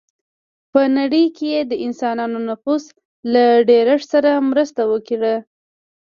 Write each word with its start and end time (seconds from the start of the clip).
په 0.71 0.79
نړۍ 0.97 1.25
کې 1.35 1.45
یې 1.53 1.61
د 1.71 1.73
انسانانو 1.85 2.37
نفوس 2.49 2.83
له 3.33 3.43
ډېرښت 3.69 4.05
سره 4.13 4.31
مرسته 4.51 4.81
وکړه. 4.91 5.35